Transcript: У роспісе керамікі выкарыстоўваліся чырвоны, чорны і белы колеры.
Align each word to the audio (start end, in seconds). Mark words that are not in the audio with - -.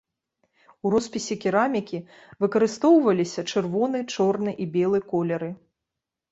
У 0.87 0.91
роспісе 0.93 1.37
керамікі 1.43 1.99
выкарыстоўваліся 2.45 3.47
чырвоны, 3.53 3.99
чорны 4.17 4.59
і 4.67 4.71
белы 4.81 4.99
колеры. 5.15 5.49